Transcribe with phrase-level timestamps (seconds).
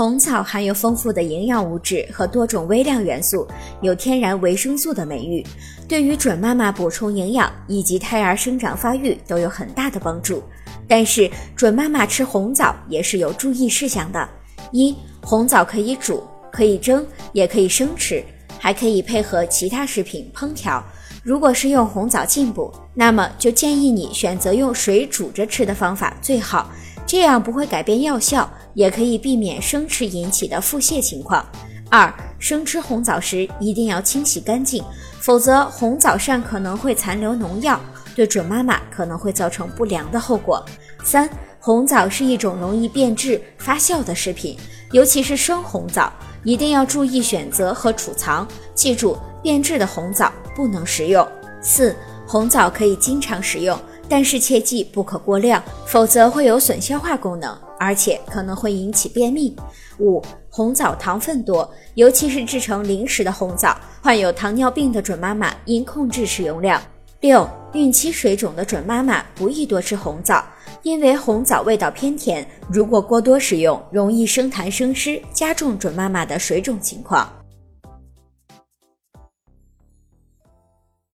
[0.00, 3.46] 红枣含有丰富的营养物质和多种微量元素，
[3.82, 5.46] 有天然维生素的美誉，
[5.86, 10.42] 对于准妈妈补充营养以及胎儿生长发育都有很大的帮助。
[10.88, 14.26] 但是，准妈妈吃红枣也是有注意事项的：
[14.72, 18.24] 一、红枣可以煮，可以蒸，也可以生吃，
[18.58, 20.82] 还可以配合其他食品烹调。
[21.22, 26.70] 如果是用红枣进补，那么就建议你选择用水煮着吃的方法最好。
[27.10, 31.44] 这样不会改变药效，也可以避免生吃引起的腹泻情况。
[31.88, 34.80] 二、生吃红枣时一定要清洗干净，
[35.18, 37.80] 否则红枣上可能会残留农药，
[38.14, 40.64] 对准妈妈可能会造成不良的后果。
[41.02, 41.28] 三、
[41.58, 44.56] 红枣是一种容易变质发酵的食品，
[44.92, 46.12] 尤其是生红枣，
[46.44, 48.46] 一定要注意选择和储藏。
[48.72, 51.26] 记住，变质的红枣不能食用。
[51.60, 51.92] 四、
[52.24, 53.76] 红枣可以经常食用。
[54.10, 59.54] 但是切记不可过量，否则会有损消化功能，而且可能会引起便秘。
[60.00, 66.82] 五、红枣糖分多，尤其是制成零食的红枣，患有糖尿病的准妈妈应控制食用量。
[67.20, 70.42] 六、孕期水肿的准妈妈不宜多吃红枣，
[70.82, 77.30] 因为红枣味道偏甜，如果过多食用，容易生痰生湿，加重准妈妈的水肿情况。